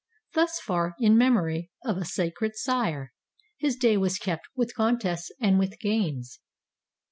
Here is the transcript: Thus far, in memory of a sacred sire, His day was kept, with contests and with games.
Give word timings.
Thus 0.33 0.59
far, 0.59 0.95
in 0.99 1.15
memory 1.15 1.69
of 1.85 1.95
a 1.97 2.05
sacred 2.05 2.55
sire, 2.55 3.13
His 3.59 3.75
day 3.75 3.97
was 3.97 4.17
kept, 4.17 4.47
with 4.55 4.73
contests 4.73 5.29
and 5.39 5.59
with 5.59 5.79
games. 5.79 6.39